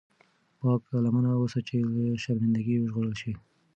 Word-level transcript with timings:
پاک 0.59 0.81
لمن 1.03 1.25
اوسه 1.39 1.59
چې 1.67 1.75
له 1.93 2.01
شرمنده 2.23 2.61
ګۍ 2.67 2.75
وژغورل 2.79 3.15
شې. 3.21 3.33